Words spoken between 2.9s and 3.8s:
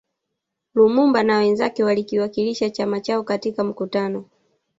chao katika